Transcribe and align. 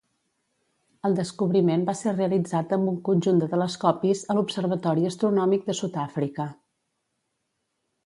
El 1.09 1.17
descobriment 1.19 1.83
va 1.89 1.95
ser 1.99 2.13
realitzat 2.15 2.73
amb 2.79 2.93
un 2.93 2.97
conjunt 3.11 3.43
de 3.45 3.51
telescopis 3.53 4.27
a 4.35 4.39
l'Observatori 4.41 5.09
Astronòmic 5.13 5.69
de 5.71 5.81
Sud-àfrica. 5.85 6.53